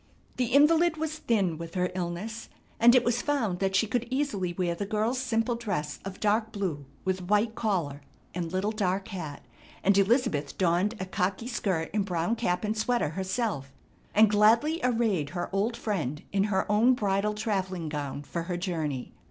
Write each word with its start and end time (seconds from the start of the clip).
The 0.37 0.45
invalid 0.47 0.97
was 0.97 1.19
thin 1.19 1.59
with 1.59 1.75
her 1.75 1.91
illness, 1.93 2.49
and 2.79 2.95
it 2.95 3.03
was 3.03 3.21
found 3.21 3.59
that 3.59 3.75
she 3.75 3.85
could 3.85 4.07
easily 4.09 4.51
wear 4.51 4.73
the 4.73 4.87
girl's 4.87 5.19
simple 5.19 5.53
dress 5.53 5.99
of 6.03 6.19
dark 6.19 6.51
blue 6.51 6.87
with 7.05 7.21
a 7.21 7.25
white 7.25 7.53
collar, 7.53 8.01
and 8.33 8.51
little 8.51 8.71
dark 8.71 9.09
hat, 9.09 9.45
and 9.83 9.95
Elizabeth 9.99 10.57
donned 10.57 10.95
a 10.99 11.05
khaki 11.05 11.47
skirt 11.47 11.91
and 11.93 12.03
brown 12.05 12.35
cap 12.35 12.63
and 12.63 12.75
sweater 12.75 13.09
herself 13.09 13.71
and 14.15 14.31
gladly 14.31 14.79
arrayed 14.83 15.29
her 15.37 15.51
old 15.53 15.77
friend 15.77 16.23
in 16.31 16.45
her 16.45 16.65
own 16.67 16.95
bridal 16.95 17.35
travelling 17.35 17.87
gown 17.87 18.23
for 18.23 18.41
her 18.41 18.57
journey. 18.57 19.13